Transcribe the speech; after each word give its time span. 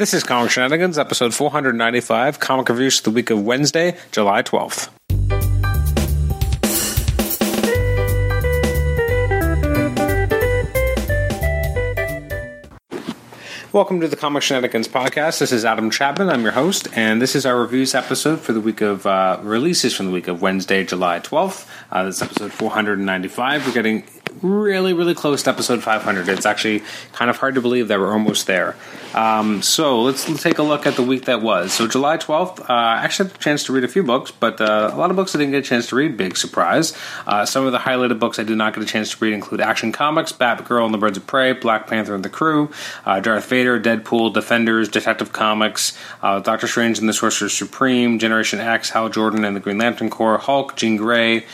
This 0.00 0.14
is 0.14 0.24
Comic 0.24 0.50
Shenanigans, 0.50 0.96
episode 0.96 1.34
495, 1.34 2.40
comic 2.40 2.70
reviews 2.70 2.98
for 2.98 3.02
the 3.02 3.10
week 3.10 3.28
of 3.28 3.42
Wednesday, 3.42 3.98
July 4.12 4.40
12th. 4.40 4.88
Welcome 13.74 14.00
to 14.00 14.08
the 14.08 14.16
Comic 14.16 14.42
Shenanigans 14.42 14.88
podcast. 14.88 15.38
This 15.38 15.52
is 15.52 15.66
Adam 15.66 15.90
Chapman. 15.90 16.30
I'm 16.30 16.44
your 16.44 16.52
host, 16.52 16.88
and 16.96 17.20
this 17.20 17.36
is 17.36 17.44
our 17.44 17.60
reviews 17.60 17.94
episode 17.94 18.40
for 18.40 18.54
the 18.54 18.60
week 18.62 18.80
of 18.80 19.04
uh, 19.04 19.38
releases 19.42 19.94
from 19.94 20.06
the 20.06 20.12
week 20.12 20.28
of 20.28 20.40
Wednesday, 20.40 20.82
July 20.82 21.20
12th. 21.20 21.68
Uh, 21.92 22.04
this 22.04 22.16
is 22.16 22.22
episode 22.22 22.52
495. 22.54 23.66
We're 23.66 23.74
getting 23.74 24.04
really, 24.42 24.92
really 24.92 25.14
close 25.14 25.42
to 25.44 25.50
episode 25.50 25.82
500. 25.82 26.28
It's 26.28 26.46
actually 26.46 26.82
kind 27.12 27.30
of 27.30 27.36
hard 27.36 27.54
to 27.54 27.60
believe 27.60 27.88
that 27.88 27.98
we're 27.98 28.12
almost 28.12 28.46
there. 28.46 28.76
Um, 29.14 29.60
so 29.62 30.02
let's, 30.02 30.24
take 30.40 30.58
a 30.58 30.62
look 30.62 30.86
at 30.86 30.94
the 30.94 31.02
week 31.02 31.24
that 31.24 31.42
was. 31.42 31.72
So 31.72 31.86
July 31.86 32.16
12th, 32.16 32.60
uh, 32.60 32.72
I 32.72 33.04
actually 33.04 33.28
had 33.28 33.36
a 33.36 33.40
chance 33.40 33.64
to 33.64 33.72
read 33.72 33.84
a 33.84 33.88
few 33.88 34.02
books, 34.02 34.30
but 34.30 34.60
uh, 34.60 34.90
a 34.92 34.96
lot 34.96 35.10
of 35.10 35.16
books 35.16 35.34
I 35.34 35.38
didn't 35.38 35.50
get 35.50 35.58
a 35.58 35.68
chance 35.68 35.88
to 35.88 35.96
read. 35.96 36.16
Big 36.16 36.36
surprise. 36.36 36.96
Uh, 37.26 37.44
some 37.44 37.66
of 37.66 37.72
the 37.72 37.78
highlighted 37.78 38.18
books 38.18 38.38
I 38.38 38.44
did 38.44 38.56
not 38.56 38.74
get 38.74 38.82
a 38.82 38.86
chance 38.86 39.10
to 39.10 39.24
read 39.24 39.34
include 39.34 39.60
Action 39.60 39.92
Comics, 39.92 40.32
Batgirl 40.32 40.84
and 40.84 40.94
the 40.94 40.98
Birds 40.98 41.18
of 41.18 41.26
Prey, 41.26 41.52
Black 41.52 41.88
Panther 41.88 42.14
and 42.14 42.24
the 42.24 42.30
Crew, 42.30 42.70
uh, 43.04 43.20
Darth 43.20 43.46
Vader, 43.46 43.80
Deadpool, 43.80 44.32
Defenders, 44.32 44.88
Detective 44.88 45.32
Comics, 45.32 45.98
uh, 46.22 46.38
Doctor 46.38 46.66
Strange 46.68 46.98
and 46.98 47.08
the 47.08 47.12
Sorcerer 47.12 47.48
Supreme, 47.48 48.18
Generation 48.18 48.60
X, 48.60 48.90
Hal 48.90 49.08
Jordan 49.08 49.44
and 49.44 49.56
the 49.56 49.60
Green 49.60 49.78
Lantern 49.78 50.08
Corps, 50.08 50.38
Hulk, 50.38 50.76
Jean 50.76 50.96
Grey, 50.96 51.44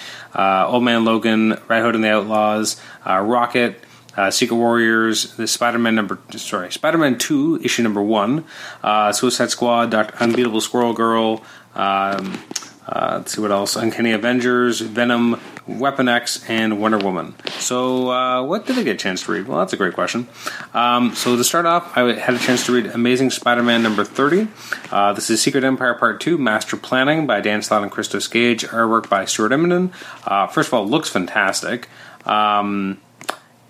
Old 0.68 0.84
Man 0.84 1.04
Logan, 1.04 1.58
Red 1.68 1.82
Hood 1.82 1.94
and 1.94 2.04
the 2.04 2.10
Outlaws, 2.10 2.80
uh, 3.06 3.20
Rocket, 3.20 3.80
uh, 4.16 4.30
Secret 4.30 4.56
Warriors, 4.56 5.34
the 5.36 5.46
Spider-Man 5.46 5.94
number 5.94 6.18
sorry, 6.36 6.72
Spider-Man 6.72 7.18
two 7.18 7.60
issue 7.62 7.82
number 7.82 8.02
one, 8.02 8.44
uh, 8.82 9.12
Suicide 9.12 9.50
Squad, 9.50 9.90
Doctor 9.90 10.16
Unbeatable 10.18 10.60
Squirrel 10.60 10.92
Girl. 10.92 11.42
Um, 11.74 12.42
uh, 12.86 13.16
let's 13.18 13.34
see 13.34 13.40
what 13.40 13.50
else. 13.50 13.76
Uncanny 13.76 14.12
Avengers, 14.12 14.80
Venom, 14.80 15.40
Weapon 15.66 16.08
X, 16.08 16.44
and 16.48 16.80
Wonder 16.80 16.98
Woman. 16.98 17.34
So, 17.58 18.10
uh, 18.10 18.42
what 18.44 18.66
did 18.66 18.78
I 18.78 18.82
get 18.82 18.94
a 18.94 18.98
chance 18.98 19.24
to 19.24 19.32
read? 19.32 19.48
Well, 19.48 19.58
that's 19.58 19.72
a 19.72 19.76
great 19.76 19.94
question. 19.94 20.28
Um, 20.74 21.14
so, 21.14 21.36
to 21.36 21.42
start 21.44 21.66
off, 21.66 21.96
I 21.96 22.12
had 22.12 22.34
a 22.34 22.38
chance 22.38 22.64
to 22.66 22.72
read 22.72 22.86
Amazing 22.86 23.30
Spider 23.30 23.62
Man 23.62 23.82
number 23.82 24.04
30. 24.04 24.48
Uh, 24.90 25.12
this 25.12 25.28
is 25.28 25.42
Secret 25.42 25.64
Empire 25.64 25.94
Part 25.94 26.20
2, 26.20 26.38
Master 26.38 26.76
Planning 26.76 27.26
by 27.26 27.40
Dan 27.40 27.62
Slott 27.62 27.82
and 27.82 27.90
Christos 27.90 28.28
Gage, 28.28 28.64
artwork 28.64 29.08
by 29.08 29.24
Stuart 29.24 29.50
Immonen. 29.50 29.92
Uh, 30.24 30.46
first 30.46 30.68
of 30.68 30.74
all, 30.74 30.86
looks 30.86 31.08
fantastic. 31.08 31.88
Um, 32.24 33.00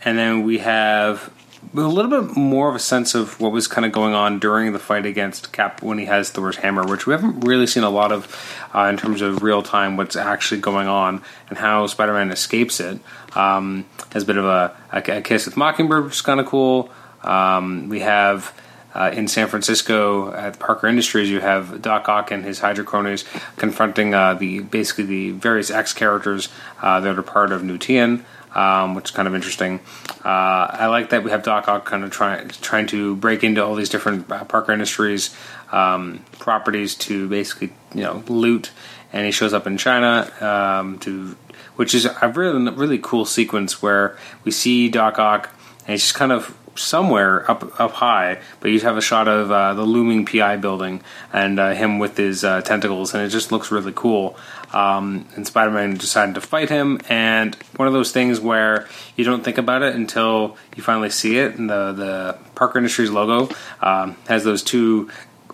and 0.05 0.19
then 0.19 0.45
we 0.45 0.59
have 0.59 1.33
a 1.75 1.81
little 1.81 2.11
bit 2.11 2.37
more 2.37 2.69
of 2.69 2.75
a 2.75 2.79
sense 2.79 3.15
of 3.15 3.41
what 3.41 3.53
was 3.53 3.67
kind 3.67 3.85
of 3.85 3.93
going 3.93 4.15
on 4.15 4.39
during 4.39 4.73
the 4.73 4.79
fight 4.79 5.07
against 5.07 5.53
Cap 5.53 5.83
when 5.83 5.99
he 5.99 6.07
has 6.07 6.31
Thor's 6.31 6.57
hammer, 6.57 6.85
which 6.85 7.07
we 7.07 7.13
haven't 7.13 7.41
really 7.41 7.67
seen 7.67 7.83
a 7.83 7.91
lot 7.91 8.13
of 8.13 8.67
uh, 8.75 8.85
in 8.85 8.97
terms 8.97 9.21
of 9.21 9.43
real 9.43 9.63
time 9.63 9.97
what's 9.97 10.17
actually 10.17 10.61
going 10.61 10.89
on 10.89 11.23
and 11.49 11.59
how 11.59 11.87
Spider-Man 11.87 12.31
escapes 12.31 12.81
it. 12.81 12.99
Um, 13.35 13.85
has 14.13 14.23
a 14.23 14.27
bit 14.27 14.37
of 14.37 14.45
a, 14.45 14.77
a, 14.93 15.19
a 15.19 15.23
kiss 15.23 15.47
with 15.47 15.57
Mockingbird, 15.57 16.05
which 16.05 16.15
is 16.15 16.23
kind 16.23 16.41
of 16.41 16.47
cool. 16.47 16.91
Um, 17.23 17.89
we 17.89 18.01
have. 18.01 18.55
Uh, 18.95 19.11
in 19.11 19.29
San 19.29 19.47
Francisco 19.47 20.33
at 20.33 20.59
Parker 20.59 20.87
Industries, 20.87 21.29
you 21.29 21.41
have 21.41 21.83
Doc 21.83 22.09
Ock 22.09 22.31
and 22.31 22.43
his 22.47 22.61
Hydra 22.61 22.83
cronies 22.83 23.27
confronting 23.57 24.15
uh, 24.15 24.33
the 24.33 24.61
basically 24.61 25.05
the 25.05 25.31
various 25.33 25.71
X 25.71 25.93
characters 25.93 26.49
uh, 26.81 26.99
that 27.01 27.19
are 27.19 27.23
part 27.23 27.53
of 27.53 27.63
New 27.63 27.77
Tian 27.77 28.25
um, 28.57 28.95
which 28.95 29.05
is 29.05 29.11
kind 29.11 29.29
of 29.29 29.35
interesting. 29.35 29.81
Uh, 30.25 30.67
I 30.73 30.87
like 30.87 31.11
that 31.11 31.23
we 31.23 31.31
have 31.31 31.43
Doc 31.43 31.69
Ock 31.69 31.85
kind 31.85 32.03
of 32.03 32.11
trying 32.11 32.49
trying 32.49 32.87
to 32.89 33.15
break 33.17 33.45
into 33.45 33.63
all 33.63 33.75
these 33.75 33.91
different 33.91 34.31
uh, 34.33 34.45
Parker 34.45 34.73
Industries 34.73 35.37
um, 35.71 36.25
properties 36.39 36.95
to 36.97 37.29
basically 37.29 37.73
you 37.95 38.03
know 38.03 38.25
loot, 38.29 38.73
and 39.13 39.27
he 39.27 39.31
shows 39.31 39.53
up 39.53 39.67
in 39.67 39.77
China 39.77 40.33
um, 40.41 40.99
to, 41.01 41.37
which 41.77 41.95
is 41.95 42.07
a 42.07 42.29
really 42.35 42.71
really 42.73 42.99
cool 42.99 43.27
sequence 43.27 43.83
where 43.83 44.17
we 44.43 44.51
see 44.51 44.89
Doc 44.89 45.19
Ock 45.19 45.51
and 45.81 45.93
he's 45.93 46.03
just 46.03 46.15
kind 46.15 46.33
of 46.33 46.57
somewhere 46.79 47.51
up 47.51 47.81
up 47.81 47.93
high, 47.93 48.41
but 48.61 48.71
you 48.71 48.81
have 48.81 48.97
a 48.97 49.01
shot 49.01 49.29
of 49.29 49.51
uh, 49.51 49.75
the 49.75 49.83
looming 49.83 50.25
PI 50.25 50.57
building 50.57 51.03
and 51.33 51.59
uh, 51.59 51.73
him 51.73 51.99
with 51.99 52.17
his 52.17 52.45
uh, 52.45 52.63
tentacles, 52.63 53.15
and 53.15 53.23
it 53.23 53.29
just 53.29 53.53
looks 53.53 53.71
really 53.71 53.93
cool. 53.95 54.37
Um, 54.73 55.27
and 55.37 55.47
Spider 55.47 55.71
Man 55.71 55.95
decided 55.95 56.35
to 56.35 56.41
fight 56.41 56.69
him, 56.69 57.01
and 57.09 57.55
one 57.77 57.89
of 57.89 57.95
those 57.95 58.13
things 58.13 58.41
where 58.41 58.89
you 59.17 59.25
don't 59.25 59.45
think 59.45 59.59
about 59.59 59.83
it 59.83 59.95
until 59.95 60.57
you 60.77 60.83
finally 60.83 61.11
see 61.11 61.39
it. 61.39 61.57
And 61.57 61.71
the 61.71 61.93
the 61.93 62.39
Parker 62.55 62.79
Industries 62.79 63.11
logo 63.11 63.55
um, 63.81 64.17
has 64.29 64.45
those 64.45 64.63
two 64.63 65.11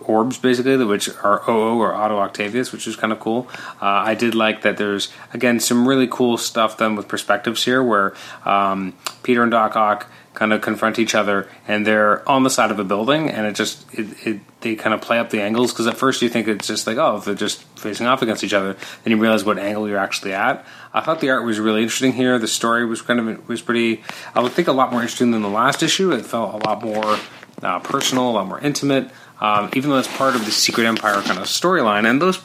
orbs 0.07 0.37
basically, 0.37 0.83
which 0.83 1.09
are 1.09 1.41
OO 1.49 1.79
or 1.79 1.93
Otto 1.93 2.17
Octavius, 2.17 2.71
which 2.71 2.87
is 2.87 2.95
kind 2.95 3.13
of 3.13 3.19
cool. 3.19 3.47
Uh, 3.81 3.85
I 3.85 4.15
did 4.15 4.35
like 4.35 4.61
that. 4.63 4.77
There's 4.77 5.11
again 5.33 5.59
some 5.59 5.87
really 5.87 6.07
cool 6.07 6.37
stuff 6.37 6.77
done 6.77 6.95
with 6.95 7.07
perspectives 7.07 7.63
here, 7.63 7.83
where 7.83 8.13
um, 8.45 8.93
Peter 9.23 9.43
and 9.43 9.51
Doc 9.51 9.75
Ock 9.75 10.07
kind 10.33 10.51
of 10.51 10.61
confront 10.61 10.97
each 10.97 11.13
other 11.13 11.47
and 11.67 11.85
they're 11.85 12.27
on 12.27 12.43
the 12.43 12.49
side 12.49 12.71
of 12.71 12.79
a 12.79 12.83
building 12.83 13.29
and 13.29 13.45
it 13.45 13.53
just 13.55 13.85
it, 13.93 14.07
it 14.25 14.61
they 14.61 14.75
kind 14.75 14.93
of 14.93 15.01
play 15.01 15.19
up 15.19 15.29
the 15.29 15.41
angles 15.41 15.71
because 15.71 15.85
at 15.87 15.95
first 15.95 16.21
you 16.21 16.29
think 16.29 16.47
it's 16.47 16.67
just 16.67 16.87
like 16.87 16.97
oh 16.97 17.19
they're 17.19 17.35
just 17.35 17.61
facing 17.77 18.07
off 18.07 18.21
against 18.21 18.43
each 18.43 18.53
other 18.53 18.75
then 19.03 19.11
you 19.11 19.17
realize 19.17 19.43
what 19.43 19.59
angle 19.59 19.87
you're 19.87 19.97
actually 19.97 20.33
at. 20.33 20.65
I 20.93 21.01
thought 21.01 21.21
the 21.21 21.29
art 21.31 21.43
was 21.43 21.59
really 21.59 21.81
interesting 21.81 22.13
here. 22.13 22.37
The 22.39 22.47
story 22.47 22.85
was 22.85 23.01
kind 23.01 23.19
of 23.19 23.47
was 23.47 23.61
pretty 23.61 24.03
i 24.33 24.41
would 24.41 24.53
think 24.53 24.67
a 24.67 24.73
lot 24.73 24.91
more 24.91 25.01
interesting 25.01 25.31
than 25.31 25.41
the 25.41 25.49
last 25.49 25.83
issue. 25.83 26.11
It 26.11 26.25
felt 26.25 26.61
a 26.61 26.67
lot 26.67 26.83
more 26.83 27.19
uh, 27.61 27.79
personal 27.79 28.29
a 28.29 28.31
lot 28.31 28.47
more 28.47 28.59
intimate. 28.59 29.09
Um, 29.39 29.69
even 29.73 29.89
though 29.89 29.97
it's 29.97 30.15
part 30.15 30.35
of 30.35 30.45
the 30.45 30.51
secret 30.51 30.85
empire 30.85 31.21
kind 31.21 31.37
of 31.37 31.45
storyline 31.45 32.09
and 32.09 32.21
those 32.21 32.41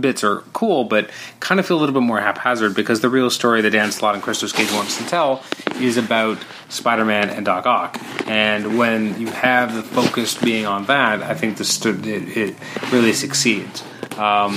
bits 0.00 0.22
are 0.24 0.40
cool, 0.52 0.84
but 0.84 1.10
kind 1.40 1.58
of 1.58 1.66
feel 1.66 1.78
a 1.78 1.80
little 1.80 1.94
bit 1.94 2.06
more 2.06 2.20
haphazard 2.20 2.74
because 2.74 3.00
the 3.00 3.08
real 3.08 3.30
story 3.30 3.60
that 3.62 3.70
Dan 3.70 3.92
Slott 3.92 4.14
and 4.14 4.22
Christos 4.22 4.52
Gage 4.52 4.72
wants 4.72 4.98
to 4.98 5.04
tell 5.06 5.42
is 5.76 5.96
about 5.96 6.38
Spider-Man 6.68 7.30
and 7.30 7.44
Doc 7.44 7.66
Ock. 7.66 7.98
And 8.26 8.78
when 8.78 9.20
you 9.20 9.28
have 9.28 9.74
the 9.74 9.82
focus 9.82 10.36
being 10.36 10.66
on 10.66 10.86
that, 10.86 11.22
I 11.22 11.34
think 11.34 11.58
it, 11.60 12.36
it 12.36 12.56
really 12.92 13.12
succeeds. 13.12 13.82
Um, 14.16 14.54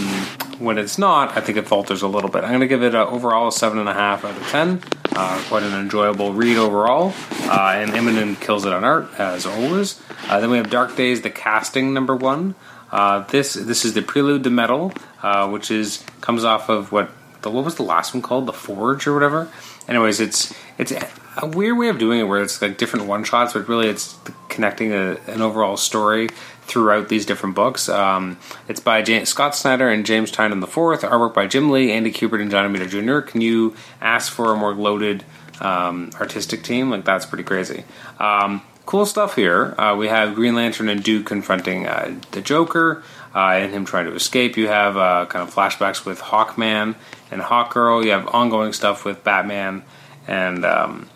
when 0.60 0.78
it's 0.78 0.98
not, 0.98 1.36
I 1.38 1.42
think 1.42 1.58
it 1.58 1.68
falters 1.68 2.02
a 2.02 2.08
little 2.08 2.30
bit. 2.30 2.44
I'm 2.44 2.50
going 2.50 2.62
to 2.62 2.68
give 2.68 2.84
it 2.84 2.94
a, 2.94 3.08
overall 3.08 3.48
a 3.48 3.52
seven 3.52 3.80
and 3.80 3.90
a 3.90 3.94
half 3.94 4.24
out 4.26 4.38
of 4.38 4.48
ten. 4.50 4.82
Uh, 5.14 5.44
quite 5.48 5.64
an 5.64 5.74
enjoyable 5.74 6.32
read 6.32 6.56
overall, 6.56 7.14
uh, 7.42 7.74
and 7.76 7.92
Immonen 7.92 8.40
kills 8.40 8.66
it 8.66 8.72
on 8.72 8.86
art 8.86 9.10
as 9.20 9.46
always. 9.46 10.02
Uh, 10.30 10.40
then 10.40 10.50
we 10.50 10.58
have 10.58 10.70
Dark 10.70 10.96
Days, 10.96 11.22
the 11.22 11.30
casting 11.30 11.94
number 11.94 12.16
one. 12.16 12.56
Uh, 12.92 13.20
this 13.28 13.54
this 13.54 13.86
is 13.86 13.94
the 13.94 14.02
Prelude 14.02 14.44
to 14.44 14.50
Metal, 14.50 14.94
uh, 15.24 15.50
which 15.50 15.72
is 15.72 16.04
comes 16.20 16.44
off 16.44 16.70
of 16.70 16.92
what 16.92 17.10
the 17.42 17.50
what 17.50 17.66
was 17.66 17.76
the 17.76 17.84
last 17.84 18.14
one 18.14 18.22
called, 18.22 18.46
the 18.46 18.54
Forge 18.54 19.08
or 19.08 19.14
whatever. 19.14 19.50
Anyways, 19.88 20.20
it's 20.20 20.54
it's 20.78 20.92
a 21.38 21.48
weird 21.48 21.78
way 21.78 21.88
of 21.88 21.98
doing 21.98 22.20
it 22.20 22.24
where 22.24 22.42
it's 22.42 22.62
like 22.62 22.78
different 22.78 23.08
one 23.08 23.24
shots, 23.24 23.54
but 23.54 23.68
really 23.68 23.88
it's 23.88 24.18
connecting 24.50 24.92
a, 24.92 25.18
an 25.28 25.42
overall 25.42 25.78
story 25.78 26.30
throughout 26.64 27.10
these 27.10 27.26
different 27.26 27.56
books. 27.56 27.90
Um, 27.90 28.38
it's 28.68 28.80
by 28.80 29.02
James, 29.02 29.30
Scott 29.30 29.56
Snyder 29.56 29.90
and 29.90 30.06
James 30.06 30.32
the 30.32 30.68
fourth. 30.68 31.02
Artwork 31.02 31.34
by 31.34 31.48
Jim 31.48 31.70
Lee, 31.70 31.92
Andy 31.92 32.12
Kubert, 32.12 32.42
and 32.42 32.52
Johnny 32.52 32.78
Romita 32.78 32.90
Jr. 32.90 33.20
Can 33.20 33.42
you 33.42 33.76
ask 34.02 34.32
for 34.32 34.54
a 34.54 34.58
more 34.58 34.74
loaded 34.74 35.24
um, 35.60 36.12
artistic 36.20 36.64
team? 36.64 36.90
Like 36.90 37.06
that's 37.06 37.26
pretty 37.26 37.44
crazy. 37.44 37.86
Um, 38.20 38.62
cool 38.86 39.06
stuff 39.06 39.36
here. 39.36 39.76
Uh, 39.78 39.96
we 39.98 40.08
have 40.08 40.36
Green 40.36 40.56
Lantern 40.56 40.90
and 40.90 41.04
Duke 41.04 41.26
confronting 41.26 41.88
uh, 41.88 42.20
the 42.32 42.42
Joker 42.42 43.04
uh, 43.34 43.52
and 43.52 43.72
him 43.72 43.86
trying 43.86 44.06
to 44.06 44.14
escape. 44.14 44.58
You 44.58 44.68
have 44.68 44.98
uh, 44.98 45.26
kind 45.28 45.48
of 45.48 45.54
flashbacks 45.54 46.06
with 46.06 46.20
Hawkman 46.20 46.96
and 47.30 47.42
Hawkgirl. 47.42 48.04
You 48.04 48.12
have 48.12 48.28
ongoing 48.28 48.74
stuff 48.74 49.06
with 49.06 49.24
Batman 49.24 49.84
and 50.28 50.66
um, 50.66 51.10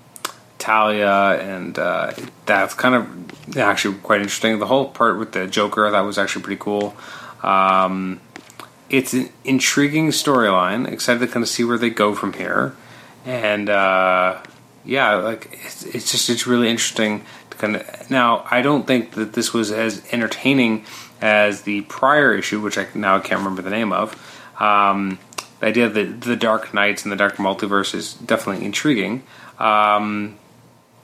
Talia, 0.58 1.40
and 1.40 1.78
uh, 1.78 2.14
that's 2.46 2.74
kind 2.74 2.96
of 2.96 3.58
actually 3.58 3.98
quite 3.98 4.22
interesting. 4.22 4.60
The 4.60 4.68
whole 4.68 4.90
part 4.90 5.20
with 5.20 5.34
the 5.34 5.48
Joker 5.48 5.90
that 5.90 6.02
was 6.02 6.18
actually 6.18 6.44
pretty 6.44 6.60
cool. 6.60 6.96
Um, 7.44 8.20
it's 8.90 9.14
an 9.14 9.30
intriguing 9.44 10.10
storyline. 10.10 10.92
Excited 10.92 11.20
to 11.20 11.28
kind 11.28 11.44
of 11.44 11.50
see 11.50 11.64
where 11.64 11.78
they 11.78 11.90
go 11.90 12.16
from 12.16 12.34
here, 12.34 12.76
and 13.26 13.70
uh, 13.70 14.42
yeah, 14.86 15.16
like 15.16 15.50
it's, 15.52 15.84
it's 15.84 16.12
just 16.12 16.30
it's 16.30 16.48
really 16.48 16.70
interesting 16.70 17.24
to 17.50 17.58
kind 17.58 17.76
of 17.78 18.10
now 18.10 18.46
I 18.50 18.62
don't 18.62 18.86
think 18.86 19.12
that 19.12 19.34
this 19.34 19.54
was 19.54 19.72
as 19.72 20.06
entertaining 20.12 20.86
as 21.22 21.64
the 21.64 21.82
prior 21.82 22.34
issue, 22.34 22.62
which 22.62 22.78
I 22.78 22.88
now 22.94 23.20
can't 23.20 23.40
remember 23.40 23.62
the 23.62 23.70
name 23.70 23.92
of. 23.92 24.14
Um, 24.60 25.20
the 25.60 25.68
idea 25.68 25.90
that 25.90 26.22
the 26.22 26.36
Dark 26.36 26.74
Knights 26.74 27.04
and 27.04 27.12
the 27.12 27.16
Dark 27.16 27.38
Multiverse 27.38 27.96
is 27.96 28.14
definitely 28.14 28.66
intriguing. 28.66 29.24
Um, 29.58 30.38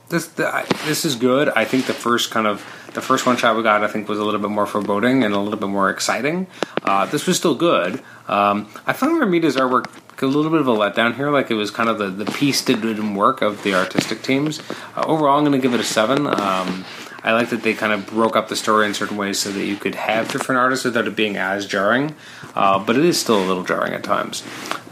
this 0.08 0.26
the, 0.26 0.76
this 0.84 1.04
is 1.04 1.16
good. 1.16 1.48
I 1.50 1.64
think 1.64 1.86
the 1.86 1.94
first 1.94 2.30
kind 2.30 2.46
of 2.46 2.64
the 2.94 3.00
first 3.00 3.24
one 3.26 3.36
shot 3.36 3.56
we 3.56 3.62
got, 3.62 3.82
I 3.82 3.88
think, 3.88 4.08
was 4.08 4.18
a 4.18 4.24
little 4.24 4.40
bit 4.40 4.50
more 4.50 4.66
foreboding 4.66 5.24
and 5.24 5.34
a 5.34 5.40
little 5.40 5.58
bit 5.58 5.68
more 5.68 5.90
exciting. 5.90 6.46
Uh, 6.82 7.06
this 7.06 7.26
was 7.26 7.38
still 7.38 7.54
good. 7.54 8.02
Um, 8.28 8.68
I 8.86 8.92
found 8.92 9.20
Romita's 9.20 9.56
artwork 9.56 9.86
a 10.22 10.26
little 10.26 10.50
bit 10.50 10.60
of 10.60 10.68
a 10.68 10.72
letdown 10.72 11.16
here. 11.16 11.30
Like 11.30 11.50
it 11.50 11.54
was 11.54 11.70
kind 11.70 11.88
of 11.88 11.98
the, 11.98 12.08
the 12.08 12.30
piece 12.30 12.62
that 12.62 12.80
didn't 12.80 13.14
work 13.14 13.42
of 13.42 13.62
the 13.62 13.74
artistic 13.74 14.22
teams. 14.22 14.60
Uh, 14.96 15.04
overall, 15.06 15.38
I'm 15.38 15.44
going 15.44 15.52
to 15.52 15.58
give 15.58 15.74
it 15.74 15.80
a 15.80 15.84
seven. 15.84 16.26
Um, 16.26 16.84
I 17.24 17.32
like 17.32 17.50
that 17.50 17.62
they 17.62 17.74
kind 17.74 17.92
of 17.92 18.06
broke 18.06 18.34
up 18.34 18.48
the 18.48 18.56
story 18.56 18.86
in 18.86 18.94
certain 18.94 19.16
ways 19.16 19.38
so 19.38 19.52
that 19.52 19.64
you 19.64 19.76
could 19.76 19.94
have 19.94 20.30
different 20.30 20.58
artists 20.58 20.84
without 20.84 21.06
it 21.06 21.14
being 21.14 21.36
as 21.36 21.66
jarring. 21.66 22.16
Uh, 22.54 22.78
but 22.84 22.96
it 22.96 23.04
is 23.04 23.20
still 23.20 23.38
a 23.38 23.46
little 23.46 23.62
jarring 23.62 23.92
at 23.92 24.02
times. 24.02 24.42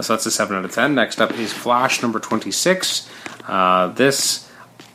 So 0.00 0.12
that's 0.14 0.26
a 0.26 0.30
7 0.30 0.56
out 0.56 0.64
of 0.64 0.72
10. 0.72 0.94
Next 0.94 1.20
up 1.20 1.32
is 1.32 1.52
Flash 1.52 2.02
number 2.02 2.20
26. 2.20 3.08
Uh, 3.46 3.88
this 3.88 4.50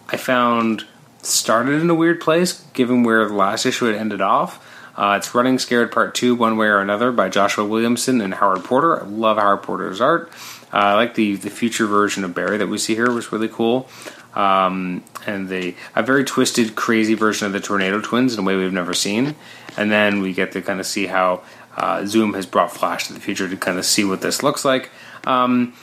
I 0.09 0.17
found 0.17 0.85
started 1.21 1.81
in 1.81 1.89
a 1.89 1.95
weird 1.95 2.21
place 2.21 2.61
given 2.73 3.03
where 3.03 3.27
the 3.27 3.33
last 3.33 3.65
issue 3.65 3.85
had 3.85 3.95
ended 3.95 4.21
off. 4.21 4.61
Uh, 4.95 5.15
it's 5.17 5.35
Running 5.35 5.59
Scared 5.59 5.91
Part 5.91 6.15
2, 6.15 6.35
One 6.35 6.55
Way 6.55 6.67
or 6.67 6.79
Another 6.79 7.11
by 7.11 7.27
Joshua 7.27 7.65
Williamson 7.65 8.21
and 8.21 8.35
Howard 8.35 8.63
Porter. 8.63 9.01
I 9.01 9.05
love 9.05 9.37
Howard 9.37 9.63
Porter's 9.63 9.99
art. 9.99 10.31
Uh, 10.73 10.77
I 10.77 10.93
like 10.93 11.15
the, 11.15 11.35
the 11.35 11.49
future 11.49 11.85
version 11.85 12.23
of 12.23 12.33
Barry 12.33 12.57
that 12.57 12.67
we 12.67 12.77
see 12.77 12.95
here, 12.95 13.11
was 13.11 13.31
really 13.31 13.49
cool. 13.49 13.89
Um, 14.35 15.03
and 15.25 15.49
the 15.49 15.75
a 15.95 16.03
very 16.03 16.23
twisted, 16.23 16.75
crazy 16.75 17.13
version 17.13 17.45
of 17.47 17.53
the 17.53 17.59
Tornado 17.59 17.99
Twins 18.01 18.33
in 18.33 18.39
a 18.39 18.43
way 18.43 18.55
we've 18.55 18.73
never 18.73 18.93
seen. 18.93 19.35
And 19.77 19.91
then 19.91 20.21
we 20.21 20.33
get 20.33 20.53
to 20.53 20.61
kind 20.61 20.79
of 20.79 20.85
see 20.85 21.07
how 21.07 21.43
uh, 21.75 22.05
Zoom 22.05 22.33
has 22.33 22.45
brought 22.45 22.71
Flash 22.71 23.07
to 23.07 23.13
the 23.13 23.19
future 23.19 23.49
to 23.49 23.57
kind 23.57 23.77
of 23.77 23.85
see 23.85 24.05
what 24.05 24.21
this 24.21 24.43
looks 24.43 24.63
like. 24.63 24.91
Um, 25.25 25.73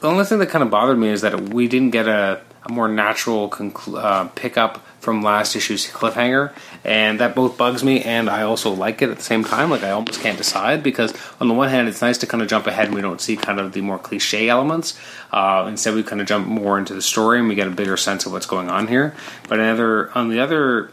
the 0.00 0.08
only 0.08 0.24
thing 0.24 0.38
that 0.38 0.50
kind 0.50 0.62
of 0.62 0.70
bothered 0.70 0.98
me 0.98 1.08
is 1.08 1.22
that 1.22 1.40
we 1.40 1.66
didn't 1.66 1.90
get 1.90 2.06
a, 2.06 2.42
a 2.66 2.72
more 2.72 2.88
natural 2.88 3.48
conclu- 3.48 4.02
uh, 4.02 4.28
pickup 4.34 4.84
from 5.00 5.22
last 5.22 5.54
issue's 5.54 5.86
cliffhanger, 5.86 6.52
and 6.84 7.20
that 7.20 7.34
both 7.34 7.56
bugs 7.56 7.84
me 7.84 8.02
and 8.02 8.28
I 8.28 8.42
also 8.42 8.72
like 8.72 9.02
it 9.02 9.10
at 9.10 9.18
the 9.18 9.22
same 9.22 9.44
time. 9.44 9.70
Like 9.70 9.84
I 9.84 9.90
almost 9.90 10.20
can't 10.20 10.36
decide 10.36 10.82
because 10.82 11.14
on 11.40 11.46
the 11.46 11.54
one 11.54 11.68
hand, 11.68 11.88
it's 11.88 12.02
nice 12.02 12.18
to 12.18 12.26
kind 12.26 12.42
of 12.42 12.48
jump 12.48 12.66
ahead 12.66 12.86
and 12.86 12.94
we 12.94 13.00
don't 13.00 13.20
see 13.20 13.36
kind 13.36 13.60
of 13.60 13.72
the 13.72 13.82
more 13.82 13.98
cliche 13.98 14.48
elements. 14.48 14.98
Uh, 15.30 15.66
instead, 15.68 15.94
we 15.94 16.02
kind 16.02 16.20
of 16.20 16.26
jump 16.26 16.48
more 16.48 16.76
into 16.76 16.92
the 16.92 17.02
story 17.02 17.38
and 17.38 17.48
we 17.48 17.54
get 17.54 17.68
a 17.68 17.70
bigger 17.70 17.96
sense 17.96 18.26
of 18.26 18.32
what's 18.32 18.46
going 18.46 18.68
on 18.68 18.88
here. 18.88 19.14
But 19.48 19.60
another, 19.60 20.10
on 20.18 20.28
the 20.28 20.40
other 20.40 20.90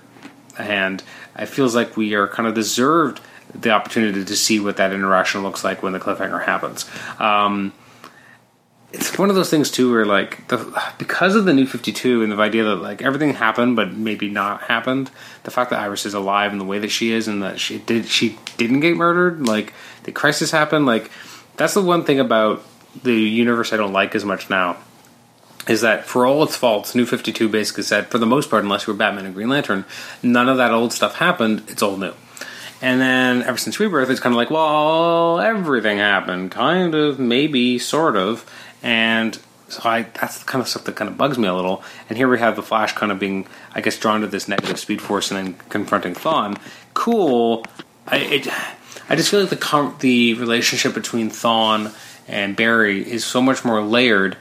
hand, 0.55 1.03
it 1.37 1.47
feels 1.47 1.73
like 1.73 1.97
we 1.97 2.13
are 2.13 2.27
kind 2.27 2.47
of 2.47 2.53
deserved 2.53 3.19
the 3.55 3.71
opportunity 3.71 4.23
to 4.23 4.35
see 4.35 4.59
what 4.59 4.77
that 4.77 4.93
interaction 4.93 5.41
looks 5.41 5.63
like 5.63 5.81
when 5.81 5.93
the 5.93 5.99
cliffhanger 5.99 6.43
happens. 6.43 6.85
Um, 7.19 7.73
it's 8.93 9.17
one 9.17 9.29
of 9.29 9.35
those 9.35 9.49
things 9.49 9.71
too 9.71 9.91
where 9.91 10.05
like 10.05 10.47
the, 10.49 10.81
because 10.99 11.35
of 11.35 11.45
the 11.45 11.53
new 11.53 11.65
52 11.65 12.21
and 12.21 12.31
the 12.31 12.37
idea 12.37 12.63
that 12.63 12.75
like 12.75 13.01
everything 13.01 13.33
happened 13.33 13.75
but 13.75 13.91
maybe 13.91 14.29
not 14.29 14.61
happened 14.61 15.09
the 15.43 15.51
fact 15.51 15.71
that 15.71 15.79
iris 15.79 16.05
is 16.05 16.13
alive 16.13 16.51
and 16.51 16.61
the 16.61 16.65
way 16.65 16.79
that 16.79 16.91
she 16.91 17.11
is 17.11 17.27
and 17.27 17.41
that 17.41 17.59
she 17.59 17.79
did 17.79 18.05
she 18.05 18.37
didn't 18.57 18.81
get 18.81 18.95
murdered 18.95 19.45
like 19.47 19.73
the 20.03 20.11
crisis 20.11 20.51
happened 20.51 20.85
like 20.85 21.11
that's 21.57 21.73
the 21.73 21.81
one 21.81 22.05
thing 22.05 22.19
about 22.19 22.63
the 23.03 23.13
universe 23.13 23.73
i 23.73 23.77
don't 23.77 23.93
like 23.93 24.13
as 24.13 24.23
much 24.23 24.49
now 24.49 24.77
is 25.67 25.81
that 25.81 26.05
for 26.05 26.25
all 26.25 26.43
its 26.43 26.55
faults 26.55 26.93
new 26.93 27.05
52 27.05 27.49
basically 27.49 27.83
said 27.83 28.07
for 28.07 28.19
the 28.19 28.27
most 28.27 28.49
part 28.49 28.63
unless 28.63 28.85
you 28.85 28.93
were 28.93 28.97
batman 28.97 29.25
and 29.25 29.33
green 29.33 29.49
lantern 29.49 29.85
none 30.21 30.47
of 30.47 30.57
that 30.57 30.71
old 30.71 30.93
stuff 30.93 31.15
happened 31.15 31.63
it's 31.67 31.81
all 31.81 31.97
new 31.97 32.13
and 32.83 32.99
then 32.99 33.43
ever 33.43 33.57
since 33.57 33.79
Rebirth, 33.79 34.09
it's 34.09 34.19
kind 34.19 34.33
of 34.33 34.37
like, 34.37 34.49
well, 34.49 35.39
everything 35.39 35.99
happened, 35.99 36.51
kind 36.51 36.93
of, 36.93 37.17
maybe, 37.17 37.79
sort 37.79 38.17
of. 38.17 38.45
And 38.83 39.39
so 39.69 39.81
I 39.89 40.03
that's 40.03 40.39
the 40.39 40.45
kind 40.45 40.61
of 40.61 40.67
stuff 40.67 40.83
that 40.83 40.95
kind 40.95 41.09
of 41.09 41.17
bugs 41.17 41.37
me 41.37 41.47
a 41.47 41.53
little. 41.53 41.83
And 42.09 42.17
here 42.17 42.27
we 42.27 42.37
have 42.39 42.55
the 42.55 42.61
Flash 42.61 42.93
kind 42.93 43.11
of 43.11 43.19
being, 43.19 43.47
I 43.73 43.81
guess, 43.81 43.97
drawn 43.97 44.21
to 44.21 44.27
this 44.27 44.47
negative 44.47 44.79
Speed 44.79 45.01
Force 45.01 45.31
and 45.31 45.47
then 45.47 45.55
confronting 45.69 46.13
Thawne. 46.13 46.59
Cool. 46.93 47.65
I 48.07 48.17
it, 48.17 48.47
I 49.09 49.15
just 49.15 49.31
feel 49.31 49.39
like 49.39 49.49
the 49.49 49.55
com- 49.55 49.95
the 49.99 50.33
relationship 50.35 50.93
between 50.93 51.29
Thawne 51.29 51.95
and 52.27 52.55
Barry 52.55 53.09
is 53.09 53.25
so 53.25 53.41
much 53.41 53.65
more 53.65 53.81
layered 53.81 54.37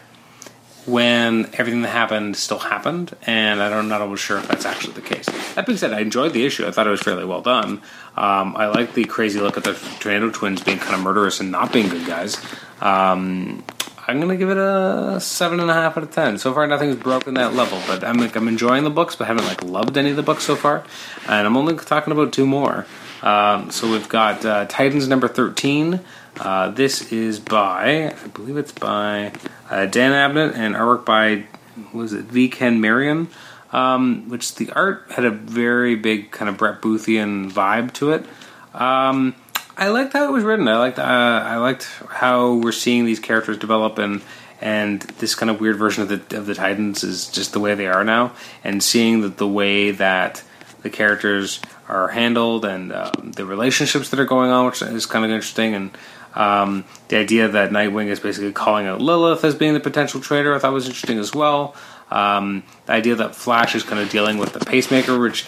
when 0.84 1.48
everything 1.54 1.82
that 1.82 1.90
happened 1.90 2.36
still 2.36 2.58
happened, 2.58 3.14
and 3.22 3.62
I'm 3.62 3.88
not 3.88 4.00
always 4.00 4.18
sure 4.18 4.38
if 4.38 4.48
that's 4.48 4.64
actually 4.64 4.94
the 4.94 5.00
case. 5.00 5.26
That 5.54 5.64
being 5.64 5.78
said, 5.78 5.92
I 5.92 6.00
enjoyed 6.00 6.32
the 6.32 6.44
issue. 6.44 6.66
I 6.66 6.72
thought 6.72 6.86
it 6.86 6.90
was 6.90 7.02
fairly 7.02 7.24
well 7.24 7.40
done. 7.40 7.82
Um, 8.16 8.56
I 8.56 8.66
like 8.66 8.94
the 8.94 9.04
crazy 9.04 9.38
look 9.40 9.56
at 9.56 9.64
the 9.64 9.74
Tornado 10.00 10.30
Twins 10.30 10.62
being 10.62 10.78
kind 10.78 10.94
of 10.94 11.00
murderous 11.00 11.38
and 11.40 11.52
not 11.52 11.72
being 11.72 11.88
good 11.88 12.06
guys. 12.06 12.36
Um, 12.80 13.62
I'm 14.06 14.20
gonna 14.20 14.36
give 14.36 14.50
it 14.50 14.56
a 14.56 15.20
seven 15.20 15.60
and 15.60 15.70
a 15.70 15.74
half 15.74 15.96
out 15.96 16.02
of 16.02 16.10
ten. 16.10 16.36
So 16.38 16.52
far, 16.52 16.66
nothing's 16.66 16.96
broken 16.96 17.34
that 17.34 17.54
level, 17.54 17.80
but 17.86 18.02
I'm 18.02 18.16
like 18.16 18.34
I'm 18.34 18.48
enjoying 18.48 18.84
the 18.84 18.90
books, 18.90 19.14
but 19.14 19.26
haven't 19.28 19.44
like 19.44 19.62
loved 19.62 19.96
any 19.96 20.10
of 20.10 20.16
the 20.16 20.22
books 20.22 20.44
so 20.44 20.56
far. 20.56 20.84
And 21.28 21.46
I'm 21.46 21.56
only 21.56 21.76
talking 21.76 22.12
about 22.12 22.32
two 22.32 22.46
more. 22.46 22.86
Um, 23.22 23.70
so 23.70 23.90
we've 23.90 24.08
got 24.08 24.44
uh, 24.44 24.66
Titans 24.66 25.06
number 25.06 25.28
thirteen. 25.28 26.00
Uh, 26.40 26.70
this 26.70 27.12
is 27.12 27.38
by 27.38 28.12
I 28.12 28.26
believe 28.28 28.56
it's 28.56 28.72
by 28.72 29.32
uh, 29.70 29.86
Dan 29.86 30.12
Abnett 30.12 30.54
and 30.56 30.74
artwork 30.74 31.04
by 31.04 31.44
was 31.92 32.12
it 32.12 32.24
V 32.24 32.48
Ken 32.48 32.80
Marion. 32.80 33.28
Um, 33.70 34.28
which 34.28 34.56
the 34.56 34.70
art 34.72 35.06
had 35.12 35.24
a 35.24 35.30
very 35.30 35.94
big 35.94 36.30
kind 36.30 36.50
of 36.50 36.58
Brett 36.58 36.82
Boothian 36.82 37.50
vibe 37.50 37.94
to 37.94 38.10
it. 38.10 38.26
Um, 38.74 39.34
I 39.76 39.88
liked 39.88 40.12
how 40.12 40.28
it 40.28 40.32
was 40.32 40.44
written. 40.44 40.68
I 40.68 40.78
liked 40.78 40.98
uh, 40.98 41.02
I 41.02 41.56
liked 41.56 41.84
how 42.08 42.54
we're 42.54 42.72
seeing 42.72 43.04
these 43.04 43.20
characters 43.20 43.58
develop 43.58 43.98
and 43.98 44.22
and 44.60 45.02
this 45.18 45.34
kind 45.34 45.50
of 45.50 45.60
weird 45.60 45.76
version 45.76 46.02
of 46.02 46.08
the 46.08 46.38
of 46.38 46.46
the 46.46 46.54
Titans 46.54 47.02
is 47.02 47.28
just 47.28 47.52
the 47.52 47.60
way 47.60 47.74
they 47.74 47.86
are 47.86 48.04
now, 48.04 48.32
and 48.62 48.82
seeing 48.82 49.22
that 49.22 49.38
the 49.38 49.48
way 49.48 49.90
that 49.90 50.42
the 50.82 50.90
characters 50.90 51.60
are 51.88 52.08
handled 52.08 52.64
and 52.64 52.92
um, 52.92 53.32
the 53.34 53.44
relationships 53.44 54.10
that 54.10 54.20
are 54.20 54.24
going 54.24 54.50
on, 54.50 54.66
which 54.66 54.82
is 54.82 55.06
kind 55.06 55.24
of 55.24 55.30
interesting, 55.30 55.74
and 55.74 55.98
um, 56.34 56.84
the 57.08 57.16
idea 57.16 57.48
that 57.48 57.70
Nightwing 57.70 58.06
is 58.06 58.20
basically 58.20 58.52
calling 58.52 58.86
out 58.86 59.00
Lilith 59.00 59.44
as 59.44 59.54
being 59.54 59.74
the 59.74 59.80
potential 59.80 60.20
traitor, 60.20 60.54
I 60.54 60.58
thought 60.58 60.72
was 60.72 60.86
interesting 60.86 61.18
as 61.18 61.34
well. 61.34 61.74
Um, 62.10 62.62
the 62.86 62.92
idea 62.92 63.14
that 63.16 63.34
Flash 63.34 63.74
is 63.74 63.82
kind 63.82 64.00
of 64.00 64.10
dealing 64.10 64.38
with 64.38 64.52
the 64.52 64.60
pacemaker, 64.60 65.18
which, 65.18 65.46